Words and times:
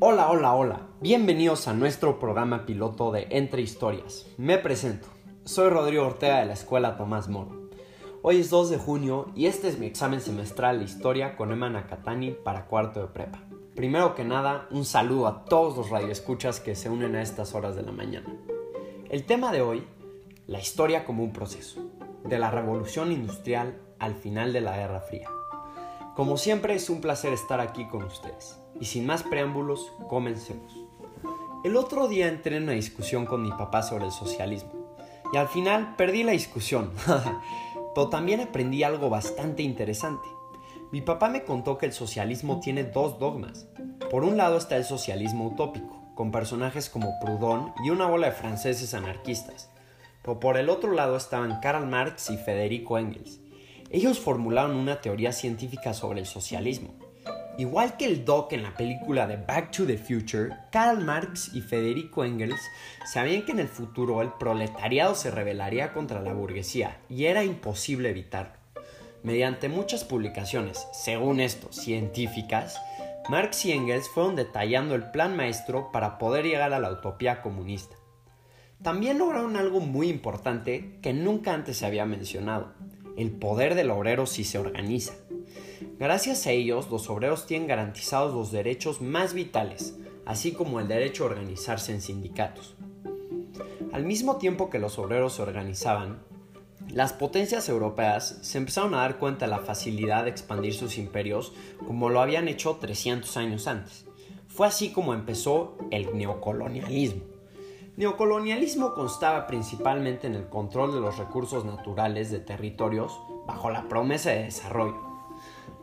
Hola, 0.00 0.30
hola, 0.30 0.54
hola. 0.54 0.80
Bienvenidos 1.00 1.66
a 1.66 1.74
nuestro 1.74 2.20
programa 2.20 2.66
piloto 2.66 3.10
de 3.10 3.26
Entre 3.30 3.62
Historias. 3.62 4.28
Me 4.36 4.56
presento. 4.56 5.08
Soy 5.42 5.70
Rodrigo 5.70 6.06
Ortega 6.06 6.38
de 6.38 6.46
la 6.46 6.52
Escuela 6.52 6.96
Tomás 6.96 7.28
Moro. 7.28 7.68
Hoy 8.22 8.38
es 8.38 8.48
2 8.48 8.70
de 8.70 8.78
junio 8.78 9.32
y 9.34 9.46
este 9.46 9.66
es 9.66 9.80
mi 9.80 9.86
examen 9.86 10.20
semestral 10.20 10.78
de 10.78 10.84
historia 10.84 11.34
con 11.34 11.50
Emma 11.50 11.68
Nakatani 11.68 12.30
para 12.30 12.66
cuarto 12.66 13.00
de 13.00 13.08
prepa. 13.08 13.40
Primero 13.74 14.14
que 14.14 14.22
nada, 14.22 14.68
un 14.70 14.84
saludo 14.84 15.26
a 15.26 15.44
todos 15.46 15.76
los 15.76 15.90
radioescuchas 15.90 16.60
que 16.60 16.76
se 16.76 16.88
unen 16.88 17.16
a 17.16 17.22
estas 17.22 17.56
horas 17.56 17.74
de 17.74 17.82
la 17.82 17.90
mañana. 17.90 18.32
El 19.10 19.24
tema 19.24 19.50
de 19.50 19.62
hoy, 19.62 19.84
la 20.46 20.60
historia 20.60 21.04
como 21.04 21.24
un 21.24 21.32
proceso, 21.32 21.90
de 22.22 22.38
la 22.38 22.52
revolución 22.52 23.10
industrial 23.10 23.80
al 23.98 24.14
final 24.14 24.52
de 24.52 24.60
la 24.60 24.76
Guerra 24.76 25.00
Fría. 25.00 25.28
Como 26.14 26.36
siempre 26.36 26.74
es 26.74 26.88
un 26.88 27.00
placer 27.00 27.32
estar 27.32 27.60
aquí 27.60 27.88
con 27.88 28.04
ustedes. 28.04 28.60
Y 28.80 28.84
sin 28.84 29.06
más 29.06 29.22
preámbulos, 29.22 29.92
comencemos. 30.08 30.76
El 31.64 31.76
otro 31.76 32.08
día 32.08 32.28
entré 32.28 32.56
en 32.56 32.64
una 32.64 32.72
discusión 32.72 33.26
con 33.26 33.42
mi 33.42 33.50
papá 33.50 33.82
sobre 33.82 34.06
el 34.06 34.12
socialismo. 34.12 34.72
Y 35.32 35.36
al 35.36 35.48
final 35.48 35.96
perdí 35.96 36.22
la 36.22 36.32
discusión. 36.32 36.92
Pero 37.94 38.08
también 38.08 38.40
aprendí 38.40 38.82
algo 38.82 39.10
bastante 39.10 39.62
interesante. 39.62 40.28
Mi 40.92 41.00
papá 41.00 41.28
me 41.28 41.44
contó 41.44 41.76
que 41.76 41.86
el 41.86 41.92
socialismo 41.92 42.60
tiene 42.60 42.84
dos 42.84 43.18
dogmas. 43.18 43.66
Por 44.10 44.24
un 44.24 44.36
lado 44.36 44.56
está 44.56 44.76
el 44.76 44.84
socialismo 44.84 45.48
utópico, 45.48 46.02
con 46.14 46.30
personajes 46.30 46.88
como 46.88 47.18
Proudhon 47.20 47.72
y 47.84 47.90
una 47.90 48.06
bola 48.06 48.28
de 48.28 48.32
franceses 48.32 48.94
anarquistas. 48.94 49.70
Pero 50.22 50.40
por 50.40 50.56
el 50.56 50.70
otro 50.70 50.92
lado 50.92 51.16
estaban 51.16 51.60
Karl 51.60 51.86
Marx 51.86 52.30
y 52.30 52.36
Federico 52.36 52.98
Engels, 52.98 53.40
ellos 53.90 54.18
formularon 54.18 54.76
una 54.76 55.00
teoría 55.00 55.32
científica 55.32 55.94
sobre 55.94 56.20
el 56.20 56.26
socialismo. 56.26 56.94
Igual 57.58 57.96
que 57.96 58.04
el 58.04 58.24
Doc 58.24 58.52
en 58.52 58.62
la 58.62 58.76
película 58.76 59.26
de 59.26 59.36
Back 59.36 59.72
to 59.72 59.84
the 59.84 59.98
Future, 59.98 60.50
Karl 60.70 61.04
Marx 61.04 61.52
y 61.52 61.60
Federico 61.60 62.24
Engels 62.24 62.60
sabían 63.12 63.44
que 63.44 63.50
en 63.50 63.58
el 63.58 63.66
futuro 63.66 64.22
el 64.22 64.32
proletariado 64.34 65.16
se 65.16 65.32
rebelaría 65.32 65.92
contra 65.92 66.22
la 66.22 66.32
burguesía 66.32 67.00
y 67.08 67.24
era 67.24 67.42
imposible 67.42 68.10
evitarlo. 68.10 68.52
Mediante 69.24 69.68
muchas 69.68 70.04
publicaciones, 70.04 70.86
según 70.92 71.40
esto, 71.40 71.72
científicas, 71.72 72.80
Marx 73.28 73.64
y 73.64 73.72
Engels 73.72 74.08
fueron 74.08 74.36
detallando 74.36 74.94
el 74.94 75.10
plan 75.10 75.34
maestro 75.34 75.90
para 75.90 76.16
poder 76.16 76.44
llegar 76.44 76.72
a 76.72 76.78
la 76.78 76.92
utopía 76.92 77.42
comunista. 77.42 77.96
También 78.84 79.18
lograron 79.18 79.56
algo 79.56 79.80
muy 79.80 80.08
importante 80.08 81.00
que 81.02 81.12
nunca 81.12 81.54
antes 81.54 81.78
se 81.78 81.86
había 81.86 82.06
mencionado, 82.06 82.72
el 83.16 83.32
poder 83.32 83.74
del 83.74 83.90
obrero 83.90 84.26
si 84.26 84.44
se 84.44 84.58
organiza. 84.58 85.14
Gracias 85.98 86.46
a 86.46 86.52
ellos, 86.52 86.88
los 86.92 87.10
obreros 87.10 87.46
tienen 87.46 87.66
garantizados 87.66 88.32
los 88.32 88.52
derechos 88.52 89.00
más 89.00 89.34
vitales, 89.34 89.96
así 90.26 90.52
como 90.52 90.78
el 90.78 90.86
derecho 90.86 91.24
a 91.24 91.26
organizarse 91.26 91.92
en 91.92 92.00
sindicatos. 92.00 92.76
Al 93.92 94.04
mismo 94.04 94.36
tiempo 94.36 94.70
que 94.70 94.78
los 94.78 94.96
obreros 95.00 95.32
se 95.32 95.42
organizaban, 95.42 96.20
las 96.88 97.12
potencias 97.12 97.68
europeas 97.68 98.38
se 98.42 98.58
empezaron 98.58 98.94
a 98.94 98.98
dar 98.98 99.18
cuenta 99.18 99.46
de 99.46 99.50
la 99.50 99.58
facilidad 99.58 100.22
de 100.22 100.30
expandir 100.30 100.72
sus 100.72 100.98
imperios 100.98 101.52
como 101.84 102.10
lo 102.10 102.20
habían 102.20 102.46
hecho 102.46 102.76
300 102.76 103.36
años 103.36 103.66
antes. 103.66 104.06
Fue 104.46 104.68
así 104.68 104.92
como 104.92 105.14
empezó 105.14 105.76
el 105.90 106.16
neocolonialismo. 106.16 107.22
Neocolonialismo 107.96 108.94
constaba 108.94 109.48
principalmente 109.48 110.28
en 110.28 110.36
el 110.36 110.48
control 110.48 110.94
de 110.94 111.00
los 111.00 111.18
recursos 111.18 111.64
naturales 111.64 112.30
de 112.30 112.38
territorios 112.38 113.18
bajo 113.48 113.68
la 113.70 113.88
promesa 113.88 114.30
de 114.30 114.44
desarrollo. 114.44 115.07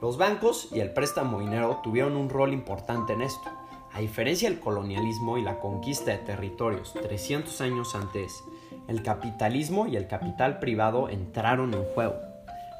Los 0.01 0.17
bancos 0.17 0.69
y 0.71 0.81
el 0.81 0.91
préstamo 0.91 1.39
dinero 1.39 1.79
tuvieron 1.81 2.17
un 2.17 2.29
rol 2.29 2.53
importante 2.53 3.13
en 3.13 3.21
esto. 3.21 3.49
A 3.93 3.99
diferencia 3.99 4.49
del 4.49 4.59
colonialismo 4.59 5.37
y 5.37 5.41
la 5.41 5.59
conquista 5.59 6.11
de 6.11 6.17
territorios 6.17 6.93
300 6.93 7.61
años 7.61 7.95
antes, 7.95 8.43
el 8.89 9.03
capitalismo 9.03 9.87
y 9.87 9.95
el 9.95 10.07
capital 10.07 10.59
privado 10.59 11.07
entraron 11.09 11.73
en 11.73 11.83
juego. 11.85 12.15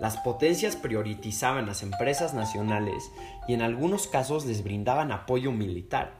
Las 0.01 0.17
potencias 0.17 0.75
priorizaban 0.75 1.67
las 1.67 1.83
empresas 1.83 2.33
nacionales 2.33 3.11
y 3.47 3.53
en 3.53 3.61
algunos 3.61 4.07
casos 4.07 4.45
les 4.45 4.61
brindaban 4.61 5.13
apoyo 5.13 5.53
militar. 5.53 6.11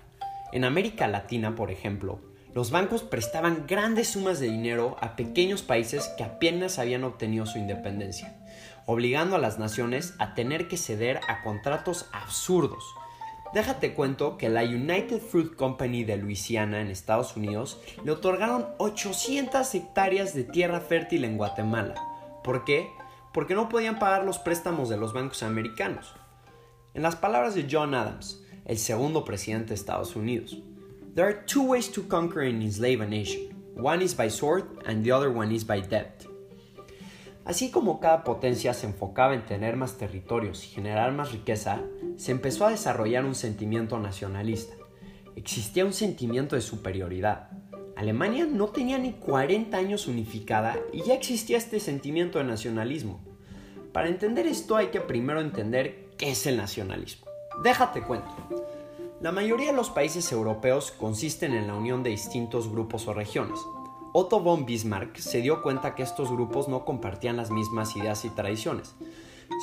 En 0.54 0.64
América 0.64 1.08
Latina, 1.08 1.56
por 1.56 1.72
ejemplo, 1.72 2.22
los 2.54 2.72
bancos 2.72 3.04
prestaban 3.04 3.66
grandes 3.68 4.08
sumas 4.08 4.40
de 4.40 4.50
dinero 4.50 4.96
a 5.02 5.18
pequeños 5.18 5.62
países 5.62 6.08
que 6.18 6.24
apenas 6.24 6.80
habían 6.80 7.04
obtenido 7.04 7.46
su 7.46 7.58
independencia, 7.58 8.34
obligando 8.86 9.36
a 9.36 9.40
las 9.40 9.60
naciones 9.60 10.16
a 10.20 10.34
tener 10.34 10.68
que 10.68 10.78
ceder 10.78 11.20
a 11.28 11.44
contratos 11.44 12.08
absurdos. 12.12 12.84
Déjate 13.54 13.94
cuento 13.94 14.38
que 14.38 14.50
la 14.50 14.64
United 14.64 15.20
Fruit 15.22 15.56
Company 15.56 16.04
de 16.04 16.18
Luisiana 16.18 16.82
en 16.82 16.90
Estados 16.90 17.38
Unidos 17.38 17.80
le 18.04 18.12
otorgaron 18.12 18.68
800 18.80 19.74
hectáreas 19.76 20.34
de 20.34 20.44
tierra 20.44 20.82
fértil 20.82 21.24
en 21.24 21.38
Guatemala. 21.38 21.96
¿Por 22.44 22.66
qué? 22.66 22.90
Porque 23.34 23.56
no 23.56 23.70
podían 23.70 24.00
pagar 24.00 24.26
los 24.26 24.40
préstamos 24.40 24.90
de 24.90 24.98
los 24.98 25.14
bancos 25.14 25.44
americanos. 25.44 26.14
En 26.94 27.02
las 27.02 27.16
palabras 27.16 27.56
de 27.56 27.68
John 27.70 27.94
Adams, 27.94 28.44
el 28.66 28.78
segundo 28.78 29.24
presidente 29.24 29.70
de 29.70 29.76
Estados 29.76 30.16
Unidos, 30.16 30.58
There 31.16 31.26
are 31.26 31.44
two 31.46 31.64
ways 31.64 31.88
to 31.94 32.04
conquer 32.04 32.42
and 32.42 32.62
enslave 32.62 33.00
a 33.00 33.08
nation. 33.08 33.56
One 33.74 34.02
is 34.02 34.14
by 34.14 34.28
sword 34.28 34.66
and 34.86 35.02
the 35.02 35.12
other 35.12 35.32
one 35.32 35.50
is 35.54 35.64
by 35.64 35.80
debt. 35.80 36.25
Así 37.46 37.70
como 37.70 38.00
cada 38.00 38.24
potencia 38.24 38.74
se 38.74 38.88
enfocaba 38.88 39.36
en 39.36 39.46
tener 39.46 39.78
más 39.78 39.98
territorios 39.98 40.66
y 40.66 40.68
generar 40.70 41.12
más 41.12 41.32
riqueza, 41.32 41.84
se 42.18 42.32
empezó 42.32 42.66
a 42.66 42.72
desarrollar 42.72 43.24
un 43.24 43.36
sentimiento 43.36 44.00
nacionalista. 44.00 44.74
Existía 45.36 45.86
un 45.86 45.94
sentimiento 45.94 46.56
de 46.56 46.62
superioridad. 46.62 47.50
Alemania 47.96 48.48
no 48.48 48.70
tenía 48.70 48.98
ni 48.98 49.14
40 49.14 49.78
años 49.78 50.08
unificada 50.08 50.78
y 50.92 51.04
ya 51.04 51.14
existía 51.14 51.58
este 51.58 51.80
sentimiento 51.80 52.40
de 52.40 52.46
nacionalismo. 52.46 53.20
Para 53.94 54.10
entender 54.10 54.48
esto 54.48 54.76
hay 54.76 54.88
que 54.88 55.00
primero 55.00 55.40
entender 55.40 56.10
qué 56.18 56.32
es 56.32 56.48
el 56.48 56.58
nacionalismo. 56.58 57.28
Déjate 57.64 58.02
cuento. 58.02 58.36
La 59.22 59.32
mayoría 59.32 59.68
de 59.68 59.78
los 59.78 59.92
países 59.92 60.32
europeos 60.32 60.92
consisten 60.92 61.54
en 61.54 61.68
la 61.68 61.76
unión 61.76 62.02
de 62.02 62.10
distintos 62.10 62.70
grupos 62.70 63.08
o 63.08 63.14
regiones. 63.14 63.60
Otto 64.18 64.40
von 64.40 64.66
Bismarck 64.66 65.18
se 65.18 65.42
dio 65.42 65.62
cuenta 65.62 65.94
que 65.94 66.02
estos 66.02 66.32
grupos 66.32 66.70
no 66.70 66.86
compartían 66.86 67.36
las 67.36 67.52
mismas 67.52 67.98
ideas 67.98 68.24
y 68.24 68.30
tradiciones. 68.30 68.96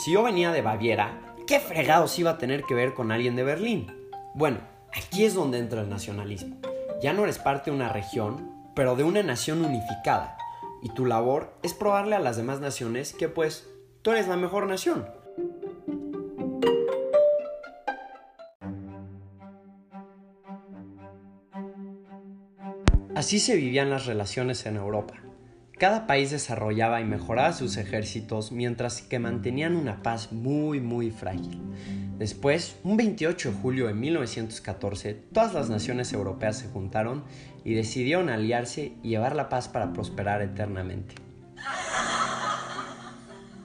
Si 0.04 0.12
yo 0.12 0.22
venía 0.22 0.52
de 0.52 0.60
Baviera, 0.60 1.34
¿qué 1.46 1.58
fregados 1.58 2.18
iba 2.18 2.32
a 2.32 2.36
tener 2.36 2.64
que 2.64 2.74
ver 2.74 2.92
con 2.92 3.12
alguien 3.12 3.34
de 3.34 3.44
Berlín? 3.44 4.10
Bueno, 4.34 4.58
aquí 4.94 5.24
es 5.24 5.32
donde 5.32 5.58
entra 5.58 5.80
el 5.80 5.88
nacionalismo. 5.88 6.58
Ya 7.00 7.14
no 7.14 7.24
eres 7.24 7.38
parte 7.38 7.70
de 7.70 7.76
una 7.78 7.88
región, 7.88 8.52
pero 8.74 8.94
de 8.94 9.04
una 9.04 9.22
nación 9.22 9.64
unificada. 9.64 10.36
Y 10.82 10.90
tu 10.90 11.06
labor 11.06 11.54
es 11.62 11.72
probarle 11.72 12.14
a 12.16 12.20
las 12.20 12.36
demás 12.36 12.60
naciones 12.60 13.14
que 13.14 13.28
pues 13.28 13.66
tú 14.02 14.10
eres 14.10 14.28
la 14.28 14.36
mejor 14.36 14.66
nación. 14.66 15.06
Así 23.22 23.38
se 23.38 23.54
vivían 23.54 23.88
las 23.88 24.06
relaciones 24.06 24.66
en 24.66 24.74
Europa. 24.74 25.14
Cada 25.78 26.08
país 26.08 26.32
desarrollaba 26.32 27.00
y 27.00 27.04
mejoraba 27.04 27.52
sus 27.52 27.76
ejércitos 27.76 28.50
mientras 28.50 29.00
que 29.00 29.20
mantenían 29.20 29.76
una 29.76 30.02
paz 30.02 30.32
muy 30.32 30.80
muy 30.80 31.12
frágil. 31.12 31.60
Después, 32.18 32.74
un 32.82 32.96
28 32.96 33.52
de 33.52 33.56
julio 33.58 33.86
de 33.86 33.94
1914, 33.94 35.14
todas 35.32 35.54
las 35.54 35.70
naciones 35.70 36.12
europeas 36.12 36.58
se 36.58 36.66
juntaron 36.66 37.22
y 37.64 37.74
decidieron 37.74 38.28
aliarse 38.28 38.94
y 39.04 39.10
llevar 39.10 39.36
la 39.36 39.48
paz 39.48 39.68
para 39.68 39.92
prosperar 39.92 40.42
eternamente. 40.42 41.14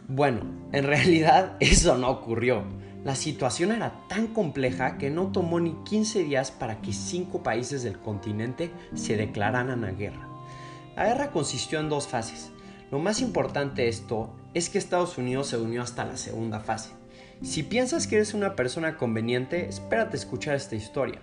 Bueno, 0.09 0.41
en 0.71 0.85
realidad 0.85 1.57
eso 1.59 1.97
no 1.97 2.09
ocurrió. 2.09 2.63
La 3.03 3.15
situación 3.15 3.71
era 3.71 4.07
tan 4.07 4.27
compleja 4.27 4.97
que 4.97 5.09
no 5.09 5.31
tomó 5.31 5.59
ni 5.59 5.73
15 5.83 6.23
días 6.23 6.51
para 6.51 6.81
que 6.81 6.93
cinco 6.93 7.43
países 7.43 7.83
del 7.83 7.99
continente 7.99 8.71
se 8.95 9.17
declararan 9.17 9.83
a 9.83 9.91
guerra. 9.91 10.27
La 10.95 11.05
guerra 11.05 11.31
consistió 11.31 11.79
en 11.79 11.89
dos 11.89 12.07
fases. 12.07 12.51
Lo 12.89 12.99
más 12.99 13.21
importante 13.21 13.83
de 13.83 13.89
esto 13.89 14.33
es 14.53 14.69
que 14.69 14.77
Estados 14.77 15.17
Unidos 15.17 15.47
se 15.47 15.57
unió 15.57 15.81
hasta 15.81 16.05
la 16.05 16.17
segunda 16.17 16.61
fase. 16.61 16.91
Si 17.41 17.63
piensas 17.63 18.07
que 18.07 18.15
eres 18.15 18.33
una 18.33 18.55
persona 18.55 18.97
conveniente, 18.97 19.67
espérate 19.67 20.17
escuchar 20.17 20.55
esta 20.55 20.75
historia. 20.75 21.21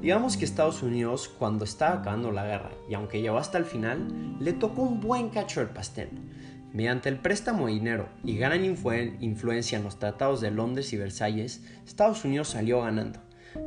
Digamos 0.00 0.36
que 0.36 0.44
Estados 0.44 0.82
Unidos, 0.82 1.28
cuando 1.28 1.64
estaba 1.64 1.96
acabando 1.96 2.30
la 2.30 2.46
guerra, 2.46 2.70
y 2.88 2.94
aunque 2.94 3.20
llegó 3.20 3.38
hasta 3.38 3.58
el 3.58 3.64
final, 3.64 4.36
le 4.38 4.52
tocó 4.52 4.82
un 4.82 5.00
buen 5.00 5.30
cacho 5.30 5.60
del 5.60 5.70
pastel. 5.70 6.10
Mediante 6.74 7.08
el 7.08 7.20
préstamo 7.20 7.68
de 7.68 7.74
dinero 7.74 8.08
y 8.24 8.36
gran 8.36 8.64
influencia 8.64 9.78
en 9.78 9.84
los 9.84 10.00
tratados 10.00 10.40
de 10.40 10.50
Londres 10.50 10.92
y 10.92 10.96
Versalles, 10.96 11.62
Estados 11.86 12.24
Unidos 12.24 12.48
salió 12.48 12.80
ganando, 12.80 13.20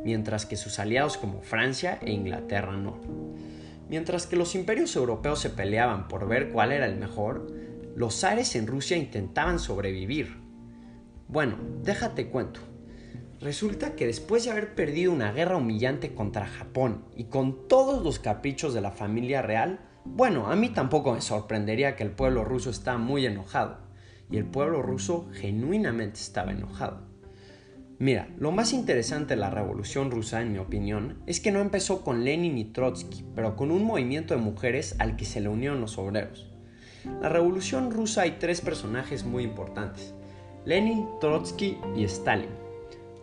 mientras 0.04 0.44
que 0.44 0.58
sus 0.58 0.78
aliados 0.78 1.16
como 1.16 1.40
Francia 1.40 1.98
e 2.02 2.12
Inglaterra 2.12 2.76
no. 2.76 3.00
Mientras 3.88 4.26
que 4.26 4.36
los 4.36 4.54
imperios 4.54 4.94
europeos 4.94 5.40
se 5.40 5.48
peleaban 5.48 6.06
por 6.06 6.28
ver 6.28 6.50
cuál 6.50 6.70
era 6.70 6.84
el 6.84 6.98
mejor, 6.98 7.50
los 7.96 8.20
zares 8.20 8.54
en 8.56 8.66
Rusia 8.66 8.98
intentaban 8.98 9.58
sobrevivir. 9.58 10.36
Bueno, 11.28 11.56
déjate 11.82 12.28
cuento. 12.28 12.60
Resulta 13.40 13.94
que 13.94 14.06
después 14.06 14.44
de 14.44 14.50
haber 14.50 14.74
perdido 14.74 15.12
una 15.12 15.32
guerra 15.32 15.56
humillante 15.56 16.12
contra 16.12 16.46
Japón 16.46 17.04
y 17.14 17.24
con 17.24 17.68
todos 17.68 18.02
los 18.02 18.18
caprichos 18.18 18.74
de 18.74 18.80
la 18.80 18.90
familia 18.90 19.42
real, 19.42 19.78
bueno, 20.04 20.50
a 20.50 20.56
mí 20.56 20.70
tampoco 20.70 21.12
me 21.12 21.20
sorprendería 21.20 21.94
que 21.94 22.02
el 22.02 22.10
pueblo 22.10 22.44
ruso 22.44 22.70
está 22.70 22.98
muy 22.98 23.26
enojado. 23.26 23.78
Y 24.30 24.38
el 24.38 24.44
pueblo 24.44 24.82
ruso 24.82 25.28
genuinamente 25.32 26.18
estaba 26.18 26.50
enojado. 26.50 27.06
Mira, 28.00 28.28
lo 28.38 28.52
más 28.52 28.72
interesante 28.72 29.34
de 29.34 29.40
la 29.40 29.50
revolución 29.50 30.10
rusa, 30.10 30.42
en 30.42 30.52
mi 30.52 30.58
opinión, 30.58 31.22
es 31.26 31.40
que 31.40 31.50
no 31.50 31.60
empezó 31.60 32.02
con 32.02 32.24
Lenin 32.24 32.58
y 32.58 32.64
Trotsky, 32.64 33.24
pero 33.34 33.56
con 33.56 33.70
un 33.70 33.84
movimiento 33.84 34.34
de 34.34 34.40
mujeres 34.40 34.96
al 34.98 35.16
que 35.16 35.24
se 35.24 35.40
le 35.40 35.48
unieron 35.48 35.80
los 35.80 35.96
obreros. 35.96 36.50
La 37.20 37.28
revolución 37.28 37.90
rusa 37.90 38.22
hay 38.22 38.32
tres 38.38 38.60
personajes 38.60 39.24
muy 39.24 39.44
importantes, 39.44 40.14
Lenin, 40.64 41.06
Trotsky 41.20 41.78
y 41.96 42.04
Stalin. 42.04 42.67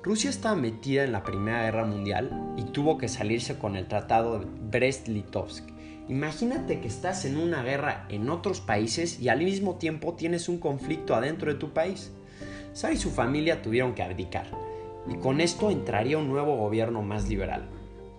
Rusia 0.05 0.29
estaba 0.29 0.55
metida 0.55 1.03
en 1.03 1.11
la 1.11 1.23
Primera 1.23 1.63
Guerra 1.63 1.83
Mundial 1.83 2.53
y 2.57 2.65
tuvo 2.65 2.99
que 2.99 3.07
salirse 3.07 3.57
con 3.57 3.75
el 3.75 3.87
Tratado 3.87 4.37
de 4.37 4.45
Brest-Litovsk. 4.45 5.63
Imagínate 6.09 6.79
que 6.79 6.87
estás 6.87 7.25
en 7.25 7.37
una 7.37 7.63
guerra 7.63 8.05
en 8.09 8.29
otros 8.29 8.61
países 8.61 9.19
y 9.19 9.29
al 9.29 9.39
mismo 9.39 9.77
tiempo 9.77 10.13
tienes 10.13 10.47
un 10.47 10.59
conflicto 10.59 11.15
adentro 11.15 11.51
de 11.51 11.57
tu 11.57 11.73
país. 11.73 12.11
Tsar 12.73 12.93
y 12.93 12.97
su 12.97 13.09
familia 13.09 13.63
tuvieron 13.63 13.95
que 13.95 14.03
abdicar, 14.03 14.45
y 15.09 15.15
con 15.15 15.41
esto 15.41 15.71
entraría 15.71 16.19
un 16.19 16.27
nuevo 16.27 16.55
gobierno 16.55 17.01
más 17.01 17.27
liberal. 17.27 17.67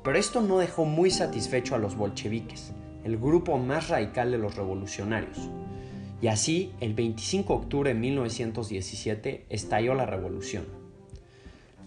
Pero 0.02 0.18
esto 0.18 0.40
no 0.40 0.58
dejó 0.58 0.86
muy 0.86 1.12
satisfecho 1.12 1.76
a 1.76 1.78
los 1.78 1.94
bolcheviques, 1.94 2.72
el 3.04 3.16
grupo 3.16 3.58
más 3.58 3.90
radical 3.90 4.32
de 4.32 4.38
los 4.38 4.56
revolucionarios. 4.56 5.38
Y 6.20 6.26
así, 6.26 6.72
el 6.80 6.94
25 6.94 7.52
de 7.52 7.60
octubre 7.60 7.94
de 7.94 8.00
1917, 8.00 9.46
estalló 9.50 9.94
la 9.94 10.06
revolución. 10.06 10.85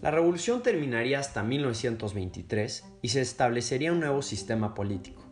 La 0.01 0.11
revolución 0.11 0.63
terminaría 0.63 1.19
hasta 1.19 1.43
1923 1.43 2.85
y 3.01 3.09
se 3.09 3.19
establecería 3.19 3.91
un 3.91 3.99
nuevo 3.99 4.21
sistema 4.21 4.73
político, 4.73 5.25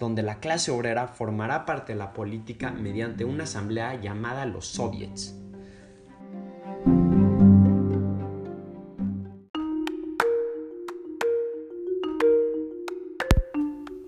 donde 0.00 0.22
la 0.22 0.40
clase 0.40 0.70
obrera 0.70 1.08
formará 1.08 1.66
parte 1.66 1.92
de 1.92 1.98
la 1.98 2.14
política 2.14 2.70
mediante 2.70 3.26
una 3.26 3.44
asamblea 3.44 4.00
llamada 4.00 4.46
los 4.46 4.64
soviets. 4.66 5.34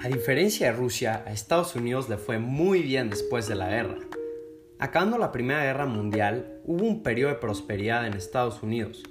A 0.00 0.08
diferencia 0.08 0.68
de 0.68 0.72
Rusia, 0.72 1.24
a 1.26 1.32
Estados 1.32 1.76
Unidos 1.76 2.08
le 2.08 2.16
fue 2.16 2.38
muy 2.38 2.80
bien 2.80 3.10
después 3.10 3.48
de 3.48 3.56
la 3.56 3.68
guerra. 3.68 3.98
Acabando 4.78 5.18
la 5.18 5.32
Primera 5.32 5.62
Guerra 5.64 5.86
Mundial, 5.86 6.60
hubo 6.64 6.84
un 6.84 7.02
periodo 7.02 7.32
de 7.32 7.38
prosperidad 7.38 8.06
en 8.06 8.14
Estados 8.14 8.62
Unidos, 8.62 9.02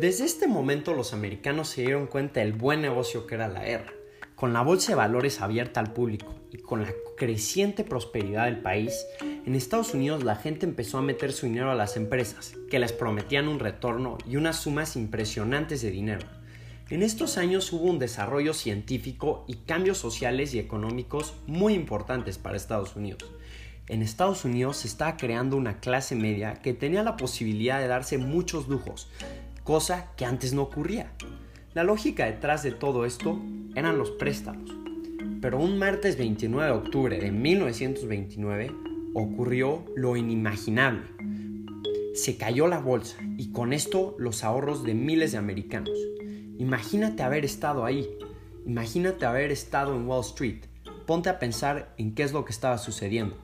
Desde 0.00 0.24
este 0.24 0.46
momento 0.46 0.94
los 0.94 1.12
americanos 1.12 1.68
se 1.68 1.82
dieron 1.82 2.06
cuenta 2.06 2.40
del 2.40 2.54
buen 2.54 2.80
negocio 2.80 3.26
que 3.26 3.34
era 3.34 3.48
la 3.48 3.62
guerra. 3.62 3.92
Con 4.34 4.54
la 4.54 4.62
bolsa 4.62 4.92
de 4.92 4.96
valores 4.96 5.42
abierta 5.42 5.78
al 5.78 5.92
público 5.92 6.34
y 6.50 6.56
con 6.56 6.80
la 6.80 6.94
creciente 7.18 7.84
prosperidad 7.84 8.46
del 8.46 8.60
país, 8.60 9.04
en 9.20 9.54
Estados 9.54 9.92
Unidos 9.92 10.24
la 10.24 10.36
gente 10.36 10.64
empezó 10.64 10.96
a 10.96 11.02
meter 11.02 11.34
su 11.34 11.44
dinero 11.44 11.70
a 11.70 11.74
las 11.74 11.98
empresas, 11.98 12.54
que 12.70 12.78
les 12.78 12.94
prometían 12.94 13.46
un 13.46 13.58
retorno 13.58 14.16
y 14.26 14.36
unas 14.36 14.56
sumas 14.56 14.96
impresionantes 14.96 15.82
de 15.82 15.90
dinero. 15.90 16.26
En 16.88 17.02
estos 17.02 17.36
años 17.36 17.70
hubo 17.70 17.84
un 17.84 17.98
desarrollo 17.98 18.54
científico 18.54 19.44
y 19.48 19.56
cambios 19.66 19.98
sociales 19.98 20.54
y 20.54 20.60
económicos 20.60 21.34
muy 21.46 21.74
importantes 21.74 22.38
para 22.38 22.56
Estados 22.56 22.96
Unidos. 22.96 23.30
En 23.90 24.02
Estados 24.02 24.44
Unidos 24.44 24.76
se 24.76 24.86
estaba 24.86 25.16
creando 25.16 25.56
una 25.56 25.80
clase 25.80 26.14
media 26.14 26.54
que 26.54 26.72
tenía 26.72 27.02
la 27.02 27.16
posibilidad 27.16 27.80
de 27.80 27.88
darse 27.88 28.18
muchos 28.18 28.68
lujos, 28.68 29.10
cosa 29.64 30.12
que 30.16 30.24
antes 30.24 30.52
no 30.52 30.62
ocurría. 30.62 31.12
La 31.74 31.84
lógica 31.84 32.26
detrás 32.26 32.62
de 32.62 32.72
todo 32.72 33.04
esto 33.04 33.40
eran 33.74 33.98
los 33.98 34.10
préstamos. 34.10 34.70
Pero 35.40 35.58
un 35.58 35.78
martes 35.78 36.18
29 36.18 36.66
de 36.66 36.76
octubre 36.76 37.18
de 37.18 37.30
1929 37.30 38.72
ocurrió 39.14 39.84
lo 39.96 40.16
inimaginable. 40.16 41.02
Se 42.14 42.36
cayó 42.36 42.66
la 42.66 42.80
bolsa 42.80 43.16
y 43.38 43.52
con 43.52 43.72
esto 43.72 44.16
los 44.18 44.44
ahorros 44.44 44.84
de 44.84 44.94
miles 44.94 45.32
de 45.32 45.38
americanos. 45.38 45.96
Imagínate 46.58 47.22
haber 47.22 47.44
estado 47.44 47.84
ahí. 47.84 48.08
Imagínate 48.66 49.24
haber 49.24 49.50
estado 49.50 49.94
en 49.94 50.06
Wall 50.06 50.20
Street. 50.20 50.64
Ponte 51.06 51.28
a 51.28 51.38
pensar 51.38 51.94
en 51.96 52.14
qué 52.14 52.22
es 52.22 52.32
lo 52.32 52.44
que 52.44 52.52
estaba 52.52 52.76
sucediendo. 52.76 53.36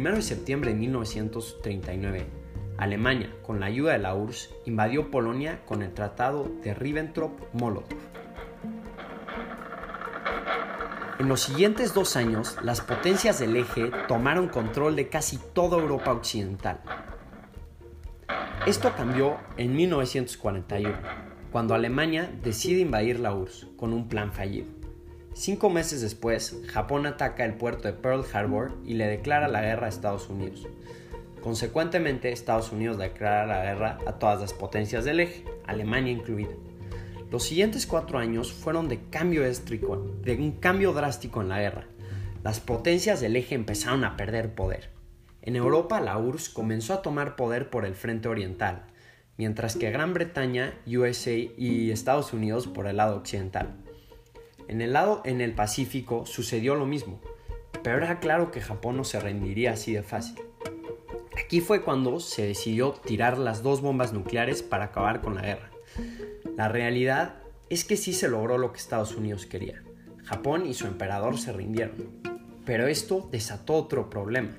Primero 0.00 0.16
de 0.16 0.22
septiembre 0.22 0.72
de 0.72 0.78
1939, 0.78 2.26
Alemania, 2.78 3.36
con 3.42 3.60
la 3.60 3.66
ayuda 3.66 3.92
de 3.92 3.98
la 3.98 4.14
URSS, 4.14 4.48
invadió 4.64 5.10
Polonia 5.10 5.60
con 5.66 5.82
el 5.82 5.92
Tratado 5.92 6.50
de 6.62 6.74
Ribbentrop-Molotov. 6.74 7.98
En 11.18 11.28
los 11.28 11.42
siguientes 11.42 11.92
dos 11.92 12.16
años, 12.16 12.56
las 12.62 12.80
potencias 12.80 13.40
del 13.40 13.54
eje 13.56 13.90
tomaron 14.08 14.48
control 14.48 14.96
de 14.96 15.10
casi 15.10 15.38
toda 15.52 15.76
Europa 15.76 16.12
occidental. 16.12 16.80
Esto 18.66 18.94
cambió 18.96 19.36
en 19.58 19.76
1941, 19.76 20.94
cuando 21.52 21.74
Alemania 21.74 22.32
decide 22.42 22.80
invadir 22.80 23.20
la 23.20 23.34
URSS 23.34 23.66
con 23.76 23.92
un 23.92 24.08
plan 24.08 24.32
fallido. 24.32 24.79
Cinco 25.32 25.70
meses 25.70 26.00
después, 26.00 26.60
Japón 26.66 27.06
ataca 27.06 27.44
el 27.44 27.54
puerto 27.54 27.88
de 27.88 27.94
Pearl 27.94 28.24
Harbor 28.32 28.76
y 28.84 28.94
le 28.94 29.06
declara 29.06 29.48
la 29.48 29.62
guerra 29.62 29.86
a 29.86 29.88
Estados 29.88 30.28
Unidos. 30.28 30.66
Consecuentemente, 31.40 32.32
Estados 32.32 32.72
Unidos 32.72 32.98
declara 32.98 33.46
la 33.46 33.62
guerra 33.62 33.98
a 34.06 34.18
todas 34.18 34.40
las 34.40 34.52
potencias 34.52 35.04
del 35.04 35.20
eje, 35.20 35.44
Alemania 35.66 36.12
incluida. 36.12 36.50
Los 37.30 37.44
siguientes 37.44 37.86
cuatro 37.86 38.18
años 38.18 38.52
fueron 38.52 38.88
de 38.88 39.00
cambio 39.08 39.44
drástico, 39.44 41.40
en 41.40 41.48
la 41.48 41.60
guerra. 41.60 41.86
Las 42.42 42.58
potencias 42.58 43.20
del 43.20 43.36
eje 43.36 43.54
empezaron 43.54 44.04
a 44.04 44.16
perder 44.16 44.54
poder. 44.54 44.90
En 45.42 45.54
Europa, 45.54 46.00
la 46.00 46.18
URSS 46.18 46.50
comenzó 46.50 46.92
a 46.92 47.02
tomar 47.02 47.36
poder 47.36 47.70
por 47.70 47.86
el 47.86 47.94
frente 47.94 48.28
oriental, 48.28 48.82
mientras 49.38 49.76
que 49.76 49.90
Gran 49.90 50.12
Bretaña, 50.12 50.74
USA 50.86 51.32
y 51.32 51.92
Estados 51.92 52.32
Unidos 52.32 52.66
por 52.66 52.88
el 52.88 52.96
lado 52.96 53.16
occidental. 53.16 53.76
En 54.70 54.80
el 54.80 54.92
lado 54.92 55.20
en 55.24 55.40
el 55.40 55.52
Pacífico 55.52 56.26
sucedió 56.26 56.76
lo 56.76 56.86
mismo, 56.86 57.18
pero 57.82 57.96
era 57.96 58.20
claro 58.20 58.52
que 58.52 58.60
Japón 58.60 58.96
no 58.96 59.02
se 59.02 59.18
rendiría 59.18 59.72
así 59.72 59.92
de 59.92 60.04
fácil. 60.04 60.40
Aquí 61.36 61.60
fue 61.60 61.82
cuando 61.82 62.20
se 62.20 62.46
decidió 62.46 62.92
tirar 62.92 63.36
las 63.36 63.64
dos 63.64 63.80
bombas 63.80 64.12
nucleares 64.12 64.62
para 64.62 64.84
acabar 64.84 65.22
con 65.22 65.34
la 65.34 65.42
guerra. 65.42 65.72
La 66.56 66.68
realidad 66.68 67.42
es 67.68 67.84
que 67.84 67.96
sí 67.96 68.12
se 68.12 68.28
logró 68.28 68.58
lo 68.58 68.70
que 68.70 68.78
Estados 68.78 69.16
Unidos 69.16 69.44
quería. 69.44 69.82
Japón 70.22 70.64
y 70.64 70.74
su 70.74 70.86
emperador 70.86 71.36
se 71.36 71.52
rindieron. 71.52 72.22
Pero 72.64 72.86
esto 72.86 73.28
desató 73.32 73.74
otro 73.74 74.08
problema. 74.08 74.56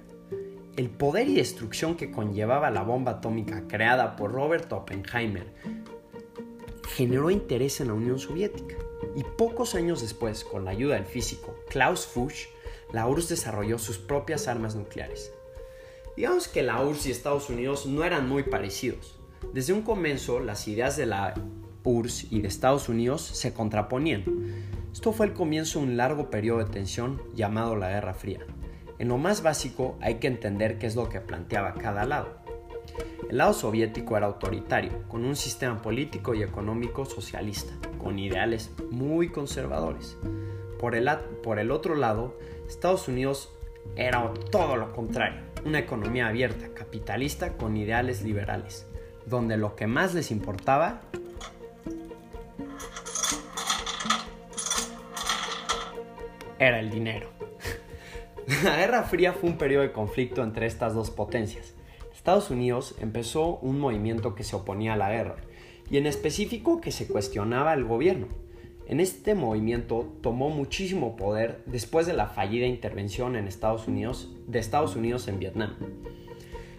El 0.75 0.89
poder 0.89 1.29
y 1.29 1.35
destrucción 1.35 1.95
que 1.95 2.11
conllevaba 2.11 2.69
la 2.69 2.83
bomba 2.83 3.13
atómica 3.13 3.65
creada 3.69 4.17
por 4.17 4.33
Robert 4.33 4.69
Oppenheimer 4.73 5.53
generó 6.89 7.31
interés 7.31 7.79
en 7.79 7.87
la 7.87 7.93
Unión 7.93 8.19
Soviética 8.19 8.75
y 9.15 9.23
pocos 9.23 9.75
años 9.75 10.01
después, 10.01 10.43
con 10.43 10.65
la 10.65 10.71
ayuda 10.71 10.95
del 10.95 11.05
físico 11.05 11.55
Klaus 11.69 12.05
Fuchs, 12.05 12.49
la 12.91 13.07
URSS 13.07 13.29
desarrolló 13.29 13.79
sus 13.79 13.97
propias 13.97 14.47
armas 14.47 14.75
nucleares. 14.75 15.33
Digamos 16.15 16.47
que 16.47 16.63
la 16.63 16.83
URSS 16.83 17.05
y 17.05 17.11
Estados 17.11 17.49
Unidos 17.49 17.85
no 17.85 18.03
eran 18.03 18.27
muy 18.27 18.43
parecidos. 18.43 19.17
Desde 19.53 19.73
un 19.73 19.81
comienzo, 19.81 20.39
las 20.39 20.67
ideas 20.67 20.97
de 20.97 21.05
la 21.05 21.33
URSS 21.83 22.31
y 22.31 22.41
de 22.41 22.47
Estados 22.47 22.89
Unidos 22.89 23.21
se 23.21 23.53
contraponían. 23.53 24.23
Esto 24.91 25.13
fue 25.13 25.25
el 25.25 25.33
comienzo 25.33 25.79
de 25.79 25.85
un 25.85 25.97
largo 25.97 26.29
periodo 26.29 26.59
de 26.59 26.65
tensión 26.65 27.21
llamado 27.33 27.75
la 27.75 27.89
Guerra 27.89 28.13
Fría. 28.13 28.45
En 28.99 29.07
lo 29.07 29.17
más 29.17 29.41
básico 29.41 29.97
hay 30.01 30.15
que 30.15 30.27
entender 30.27 30.77
qué 30.77 30.85
es 30.85 30.95
lo 30.95 31.09
que 31.09 31.21
planteaba 31.21 31.73
cada 31.73 32.05
lado. 32.05 32.40
El 33.29 33.37
lado 33.37 33.53
soviético 33.53 34.17
era 34.17 34.25
autoritario, 34.25 35.07
con 35.07 35.23
un 35.23 35.35
sistema 35.35 35.81
político 35.81 36.33
y 36.33 36.43
económico 36.43 37.05
socialista, 37.05 37.73
con 37.97 38.19
ideales 38.19 38.71
muy 38.89 39.29
conservadores. 39.29 40.17
Por 40.79 40.95
el, 40.95 41.71
otro 41.71 41.95
lado, 41.95 42.37
Estados 42.67 43.07
Unidos 43.07 43.53
era 43.95 44.33
todo 44.49 44.75
lo 44.75 44.91
contrario, 44.93 45.41
una 45.63 45.79
economía 45.79 46.27
abierta, 46.27 46.73
capitalista 46.73 47.55
con 47.55 47.77
ideales 47.77 48.23
liberales, 48.23 48.87
donde 49.25 49.57
lo 49.57 49.75
que 49.75 49.85
más 49.87 50.13
les 50.13 50.31
importaba 50.31 51.01
era 56.57 56.79
el 56.79 56.89
dinero. 56.89 57.29
La 58.63 58.75
Guerra 58.77 59.03
Fría 59.03 59.33
fue 59.33 59.51
un 59.51 59.57
periodo 59.57 59.83
de 59.83 59.91
conflicto 59.91 60.43
entre 60.43 60.65
estas 60.65 60.93
dos 60.93 61.11
potencias. 61.11 61.75
Estados 62.21 62.51
Unidos 62.51 62.93
empezó 62.99 63.57
un 63.63 63.79
movimiento 63.79 64.35
que 64.35 64.43
se 64.43 64.55
oponía 64.55 64.93
a 64.93 64.95
la 64.95 65.09
guerra 65.09 65.37
y 65.89 65.97
en 65.97 66.05
específico 66.05 66.79
que 66.79 66.91
se 66.91 67.07
cuestionaba 67.07 67.73
el 67.73 67.83
gobierno. 67.83 68.27
En 68.85 68.99
este 68.99 69.33
movimiento 69.33 70.07
tomó 70.21 70.51
muchísimo 70.51 71.15
poder 71.15 71.63
después 71.65 72.05
de 72.05 72.13
la 72.13 72.27
fallida 72.27 72.67
intervención 72.67 73.35
en 73.35 73.47
Estados 73.47 73.87
Unidos, 73.87 74.29
de 74.45 74.59
Estados 74.59 74.95
Unidos 74.95 75.27
en 75.29 75.39
Vietnam. 75.39 75.73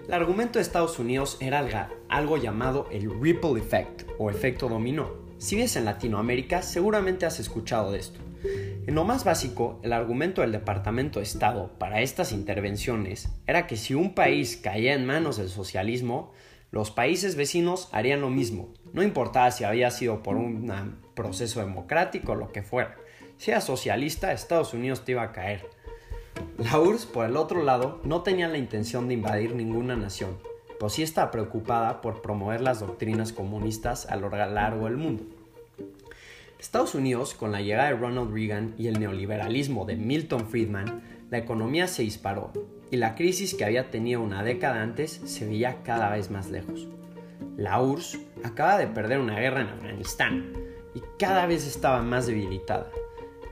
El 0.06 0.14
argumento 0.14 0.60
de 0.60 0.62
Estados 0.62 1.00
Unidos 1.00 1.38
era 1.40 1.90
algo 2.08 2.36
llamado 2.36 2.86
el 2.92 3.10
ripple 3.20 3.58
effect 3.58 4.04
o 4.20 4.30
efecto 4.30 4.68
dominó. 4.68 5.10
Si 5.38 5.56
vives 5.56 5.74
en 5.74 5.86
Latinoamérica, 5.86 6.62
seguramente 6.62 7.26
has 7.26 7.40
escuchado 7.40 7.90
de 7.90 7.98
esto. 7.98 8.20
En 8.84 8.96
lo 8.96 9.04
más 9.04 9.22
básico, 9.22 9.78
el 9.84 9.92
argumento 9.92 10.40
del 10.40 10.50
Departamento 10.50 11.20
de 11.20 11.24
Estado 11.24 11.78
para 11.78 12.00
estas 12.00 12.32
intervenciones 12.32 13.28
era 13.46 13.68
que 13.68 13.76
si 13.76 13.94
un 13.94 14.12
país 14.12 14.56
caía 14.56 14.94
en 14.94 15.06
manos 15.06 15.36
del 15.36 15.48
socialismo, 15.48 16.32
los 16.72 16.90
países 16.90 17.36
vecinos 17.36 17.88
harían 17.92 18.20
lo 18.20 18.28
mismo, 18.28 18.72
no 18.92 19.04
importaba 19.04 19.52
si 19.52 19.62
había 19.62 19.90
sido 19.92 20.24
por 20.24 20.36
un 20.36 20.98
proceso 21.14 21.60
democrático 21.60 22.32
o 22.32 22.34
lo 22.34 22.50
que 22.50 22.62
fuera. 22.62 22.96
Si 23.36 23.52
era 23.52 23.60
socialista, 23.60 24.32
Estados 24.32 24.74
Unidos 24.74 25.04
te 25.04 25.12
iba 25.12 25.22
a 25.22 25.32
caer. 25.32 25.68
La 26.58 26.80
URSS, 26.80 27.06
por 27.06 27.26
el 27.26 27.36
otro 27.36 27.62
lado, 27.62 28.00
no 28.02 28.22
tenía 28.22 28.48
la 28.48 28.58
intención 28.58 29.06
de 29.06 29.14
invadir 29.14 29.54
ninguna 29.54 29.94
nación, 29.94 30.38
pero 30.78 30.88
sí 30.88 31.04
estaba 31.04 31.30
preocupada 31.30 32.00
por 32.00 32.20
promover 32.20 32.60
las 32.60 32.80
doctrinas 32.80 33.32
comunistas 33.32 34.06
a 34.06 34.16
lo 34.16 34.28
largo 34.28 34.86
del 34.86 34.96
mundo. 34.96 35.24
Estados 36.62 36.94
Unidos, 36.94 37.34
con 37.34 37.50
la 37.50 37.60
llegada 37.60 37.88
de 37.88 37.96
Ronald 37.96 38.32
Reagan 38.32 38.76
y 38.78 38.86
el 38.86 39.00
neoliberalismo 39.00 39.84
de 39.84 39.96
Milton 39.96 40.48
Friedman, 40.48 41.02
la 41.28 41.38
economía 41.38 41.88
se 41.88 42.02
disparó 42.02 42.52
y 42.88 42.98
la 42.98 43.16
crisis 43.16 43.54
que 43.54 43.64
había 43.64 43.90
tenido 43.90 44.20
una 44.20 44.44
década 44.44 44.80
antes 44.80 45.10
se 45.24 45.44
veía 45.44 45.82
cada 45.82 46.08
vez 46.10 46.30
más 46.30 46.50
lejos. 46.50 46.86
La 47.56 47.82
URSS 47.82 48.20
acaba 48.44 48.78
de 48.78 48.86
perder 48.86 49.18
una 49.18 49.40
guerra 49.40 49.62
en 49.62 49.70
Afganistán 49.70 50.52
y 50.94 51.02
cada 51.18 51.46
vez 51.46 51.66
estaba 51.66 52.00
más 52.00 52.28
debilitada. 52.28 52.86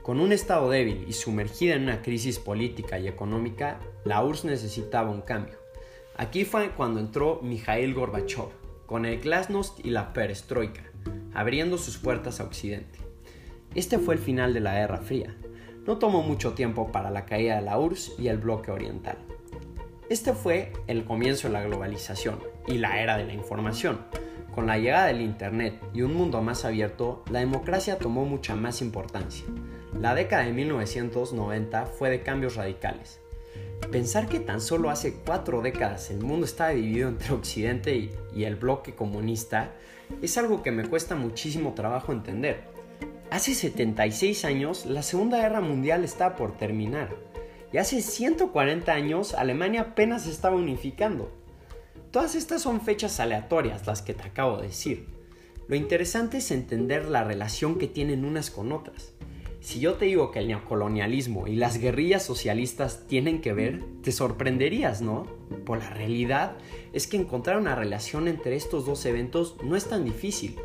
Con 0.03 0.21
un 0.21 0.31
Estado 0.31 0.69
débil 0.69 1.03
y 1.05 1.11
sumergida 1.11 1.75
en 1.75 1.83
una 1.83 2.01
crisis 2.01 2.39
política 2.39 2.97
y 2.97 3.09
económica, 3.09 3.81
la 4.05 4.23
URSS 4.23 4.45
necesitaba 4.45 5.11
un 5.11 5.21
cambio. 5.21 5.57
Aquí 6.15 6.45
fue 6.45 6.69
cuando 6.69 7.01
entró 7.01 7.41
Mikhail 7.43 7.93
Gorbachev, 7.93 8.47
con 8.85 9.05
el 9.05 9.19
glasnost 9.19 9.85
y 9.85 9.89
la 9.89 10.13
perestroika, 10.13 10.90
abriendo 11.33 11.77
sus 11.77 11.97
puertas 11.97 12.39
a 12.39 12.43
Occidente. 12.43 12.99
Este 13.75 13.97
fue 13.97 14.15
el 14.15 14.19
final 14.19 14.53
de 14.53 14.59
la 14.59 14.75
Guerra 14.75 14.97
Fría. 14.97 15.35
No 15.85 15.97
tomó 15.97 16.21
mucho 16.21 16.53
tiempo 16.53 16.91
para 16.91 17.09
la 17.09 17.25
caída 17.25 17.55
de 17.55 17.61
la 17.61 17.79
URSS 17.79 18.19
y 18.19 18.27
el 18.27 18.37
bloque 18.37 18.71
oriental. 18.71 19.17
Este 20.09 20.33
fue 20.33 20.73
el 20.87 21.05
comienzo 21.05 21.47
de 21.47 21.53
la 21.53 21.63
globalización 21.63 22.39
y 22.67 22.77
la 22.77 23.01
era 23.01 23.17
de 23.17 23.25
la 23.25 23.33
información, 23.33 23.99
con 24.53 24.67
la 24.67 24.77
llegada 24.77 25.07
del 25.07 25.21
Internet 25.21 25.81
y 25.93 26.01
un 26.01 26.13
mundo 26.13 26.41
más 26.41 26.65
abierto, 26.65 27.23
la 27.31 27.39
democracia 27.39 27.97
tomó 27.97 28.25
mucha 28.25 28.53
más 28.53 28.81
importancia. 28.81 29.45
La 29.97 30.13
década 30.13 30.43
de 30.43 30.51
1990 30.51 31.85
fue 31.85 32.09
de 32.09 32.21
cambios 32.21 32.55
radicales. 32.55 33.20
Pensar 33.89 34.27
que 34.27 34.39
tan 34.39 34.61
solo 34.61 34.89
hace 34.89 35.15
cuatro 35.25 35.61
décadas 35.61 36.11
el 36.11 36.19
mundo 36.19 36.45
estaba 36.45 36.71
dividido 36.71 37.09
entre 37.09 37.33
Occidente 37.33 37.95
y, 37.95 38.43
el 38.43 38.55
bloque 38.55 38.93
comunista 38.93 39.71
es 40.21 40.37
algo 40.37 40.61
que 40.61 40.71
me 40.71 40.87
cuesta 40.87 41.15
muchísimo 41.15 41.73
trabajo 41.73 42.11
entender. 42.11 42.63
Hace 43.29 43.53
76 43.55 44.45
años 44.45 44.85
la 44.85 45.03
Segunda 45.03 45.37
Guerra 45.39 45.61
Mundial 45.61 46.03
estaba 46.03 46.35
por 46.35 46.57
terminar 46.57 47.09
y 47.73 47.77
hace 47.77 48.01
140 48.01 48.91
años 48.91 49.33
Alemania 49.33 49.81
apenas 49.81 50.27
estaba 50.27 50.55
unificando. 50.55 51.31
Todas 52.11 52.35
estas 52.35 52.61
son 52.61 52.81
fechas 52.81 53.19
aleatorias, 53.21 53.87
las 53.87 54.01
que 54.01 54.13
te 54.13 54.23
acabo 54.23 54.57
de 54.57 54.67
decir. 54.67 55.07
Lo 55.67 55.75
interesante 55.77 56.39
es 56.39 56.51
entender 56.51 57.05
la 57.05 57.23
relación 57.23 57.79
que 57.79 57.87
tienen 57.87 58.25
unas 58.25 58.51
con 58.51 58.73
otras. 58.73 59.13
Si 59.61 59.79
yo 59.79 59.93
te 59.93 60.05
digo 60.05 60.31
que 60.31 60.39
el 60.39 60.47
neocolonialismo 60.47 61.45
y 61.45 61.55
las 61.55 61.77
guerrillas 61.77 62.25
socialistas 62.25 63.05
tienen 63.05 63.41
que 63.41 63.53
ver, 63.53 63.83
te 64.01 64.11
sorprenderías, 64.11 65.03
¿no? 65.03 65.27
Por 65.65 65.77
la 65.77 65.91
realidad 65.91 66.57
es 66.93 67.05
que 67.05 67.17
encontrar 67.17 67.57
una 67.57 67.75
relación 67.75 68.27
entre 68.27 68.55
estos 68.55 68.87
dos 68.87 69.05
eventos 69.05 69.57
no 69.63 69.75
es 69.75 69.87
tan 69.87 70.03
difícil. 70.03 70.55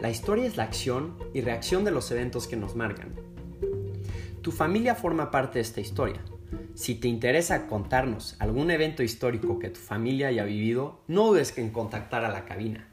La 0.00 0.10
historia 0.10 0.46
es 0.46 0.56
la 0.56 0.62
acción 0.62 1.16
y 1.34 1.40
reacción 1.40 1.84
de 1.84 1.90
los 1.90 2.12
eventos 2.12 2.46
que 2.46 2.56
nos 2.56 2.76
marcan. 2.76 3.16
Tu 4.42 4.52
familia 4.52 4.94
forma 4.94 5.32
parte 5.32 5.58
de 5.58 5.62
esta 5.62 5.80
historia. 5.80 6.22
Si 6.74 6.94
te 6.94 7.08
interesa 7.08 7.66
contarnos 7.66 8.36
algún 8.38 8.70
evento 8.70 9.02
histórico 9.02 9.58
que 9.58 9.70
tu 9.70 9.80
familia 9.80 10.28
haya 10.28 10.44
vivido, 10.44 11.02
no 11.08 11.26
dudes 11.26 11.58
en 11.58 11.70
contactar 11.70 12.24
a 12.24 12.30
la 12.30 12.44
cabina. 12.44 12.88